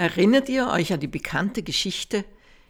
[0.00, 2.24] Erinnert ihr euch an die bekannte Geschichte,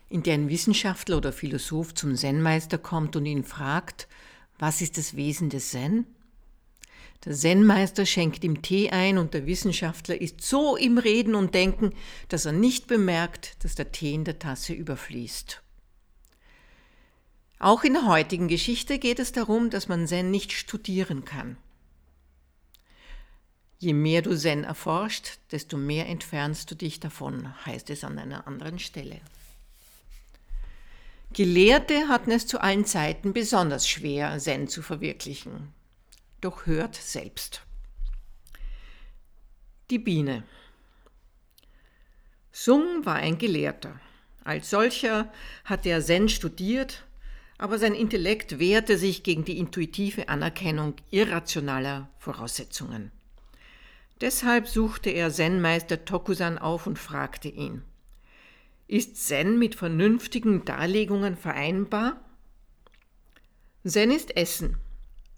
[0.09, 4.09] in der ein Wissenschaftler oder Philosoph zum Zen-Meister kommt und ihn fragt,
[4.59, 6.07] was ist das Wesen des Zen?
[7.25, 11.93] Der Zen-Meister schenkt ihm Tee ein und der Wissenschaftler ist so im Reden und Denken,
[12.27, 15.63] dass er nicht bemerkt, dass der Tee in der Tasse überfließt.
[17.61, 21.59] Auch in der heutigen Geschichte geht es darum, dass man Zen nicht studieren kann.
[23.83, 28.47] Je mehr du Zen erforscht, desto mehr entfernst du dich davon, heißt es an einer
[28.47, 29.23] anderen Stelle.
[31.33, 35.73] Gelehrte hatten es zu allen Zeiten besonders schwer, Zen zu verwirklichen.
[36.43, 37.63] Doch hört selbst.
[39.89, 40.45] Die Biene.
[42.53, 43.99] Sung war ein Gelehrter.
[44.45, 45.33] Als solcher
[45.65, 47.07] hatte er Zen studiert,
[47.57, 53.11] aber sein Intellekt wehrte sich gegen die intuitive Anerkennung irrationaler Voraussetzungen.
[54.21, 57.83] Deshalb suchte er Zen-Meister Tokusan auf und fragte ihn,
[58.87, 62.21] ist Zen mit vernünftigen Darlegungen vereinbar?
[63.87, 64.79] Zen ist Essen,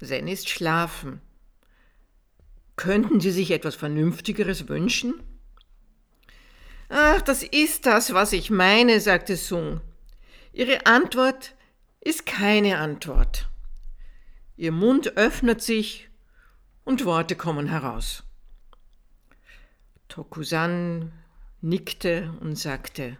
[0.02, 1.20] Zen ist Schlafen.
[2.76, 5.22] Könnten Sie sich etwas Vernünftigeres wünschen?
[6.88, 9.80] Ach, das ist das, was ich meine, sagte Sung.
[10.52, 11.54] Ihre Antwort
[12.00, 13.48] ist keine Antwort.
[14.56, 16.08] Ihr Mund öffnet sich
[16.84, 18.24] und Worte kommen heraus.
[20.12, 21.10] Tokusan
[21.62, 23.16] nickte und sagte,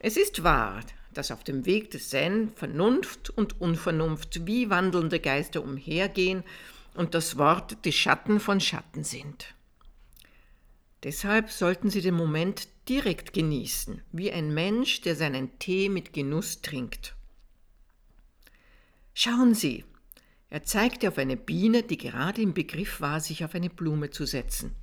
[0.00, 0.80] es ist wahr,
[1.14, 6.42] dass auf dem Weg des Zen Vernunft und Unvernunft wie wandelnde Geister umhergehen
[6.94, 9.54] und das Wort die Schatten von Schatten sind.
[11.04, 16.62] Deshalb sollten Sie den Moment direkt genießen, wie ein Mensch, der seinen Tee mit Genuss
[16.62, 17.14] trinkt.
[19.14, 19.84] Schauen Sie,
[20.50, 24.26] er zeigte auf eine Biene, die gerade im Begriff war, sich auf eine Blume zu
[24.26, 24.74] setzen.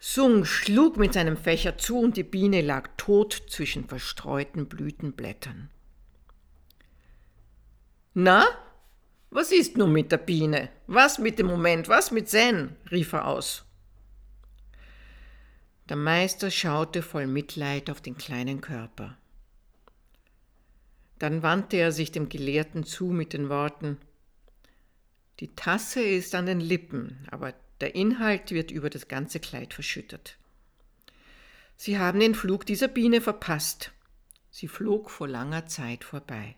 [0.00, 5.70] Sung schlug mit seinem Fächer zu und die Biene lag tot zwischen verstreuten Blütenblättern.
[8.14, 8.46] Na,
[9.30, 10.70] was ist nun mit der Biene?
[10.86, 11.88] Was mit dem Moment?
[11.88, 12.76] Was mit Zen?
[12.90, 13.64] rief er aus.
[15.88, 19.16] Der Meister schaute voll Mitleid auf den kleinen Körper.
[21.18, 23.98] Dann wandte er sich dem Gelehrten zu mit den Worten
[25.40, 30.36] Die Tasse ist an den Lippen, aber der Inhalt wird über das ganze Kleid verschüttet.
[31.76, 33.92] Sie haben den Flug dieser Biene verpasst.
[34.50, 36.56] Sie flog vor langer Zeit vorbei.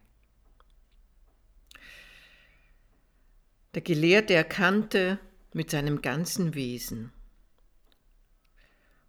[3.75, 5.19] Der Gelehrte erkannte
[5.53, 7.13] mit seinem ganzen Wesen.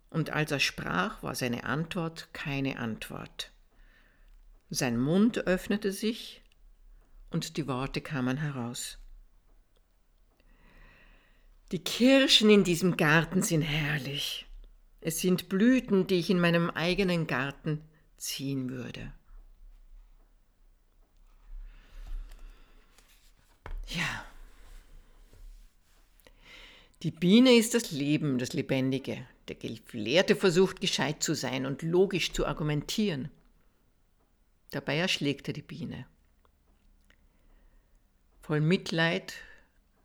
[0.10, 3.52] Und als er sprach, war seine Antwort keine Antwort.
[4.70, 6.42] Sein Mund öffnete sich
[7.30, 8.98] und die Worte kamen heraus.
[11.72, 14.46] Die Kirschen in diesem Garten sind herrlich.
[15.00, 17.82] Es sind Blüten, die ich in meinem eigenen Garten
[18.18, 19.14] ziehen würde.
[23.88, 24.26] Ja.
[27.04, 29.26] Die Biene ist das Leben, das Lebendige.
[29.48, 33.32] Der Gelehrte versucht gescheit zu sein und logisch zu argumentieren.
[34.72, 36.06] Dabei erschlägt er die Biene.
[38.42, 39.34] Voll Mitleid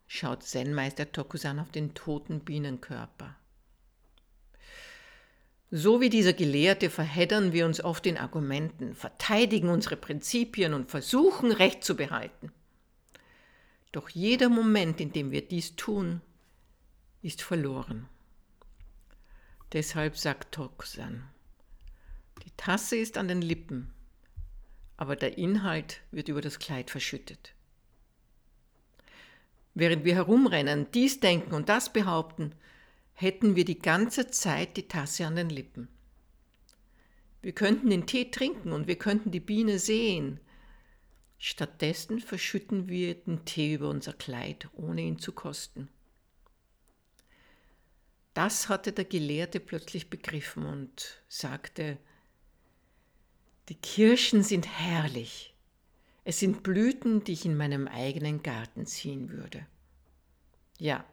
[0.07, 3.37] schaut Zen-Meister Tokusan auf den toten Bienenkörper.
[5.71, 11.51] So wie dieser Gelehrte verheddern wir uns oft in Argumenten, verteidigen unsere Prinzipien und versuchen
[11.51, 12.53] Recht zu behalten.
[13.91, 16.21] Doch jeder Moment, in dem wir dies tun,
[17.23, 18.09] ist verloren.
[19.73, 21.25] Deshalb sagt Tokusan,
[22.45, 23.93] die Tasse ist an den Lippen,
[24.97, 27.56] aber der Inhalt wird über das Kleid verschüttet.
[29.79, 32.55] Während wir herumrennen, dies denken und das behaupten,
[33.13, 35.89] hätten wir die ganze Zeit die Tasse an den Lippen.
[37.43, 40.41] Wir könnten den Tee trinken und wir könnten die Biene sehen.
[41.37, 45.91] Stattdessen verschütten wir den Tee über unser Kleid, ohne ihn zu kosten.
[48.33, 51.99] Das hatte der Gelehrte plötzlich begriffen und sagte,
[53.69, 55.53] die Kirschen sind herrlich,
[56.29, 59.65] es sind Blüten, die ich in meinem eigenen Garten ziehen würde.
[60.79, 61.05] Ja,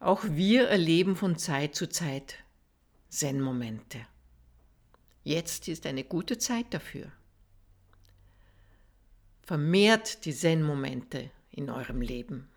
[0.00, 2.36] auch wir erleben von Zeit zu Zeit
[3.08, 4.06] Zen-Momente.
[5.24, 7.10] Jetzt ist eine gute Zeit dafür.
[9.42, 12.48] Vermehrt die Zen-Momente in eurem Leben.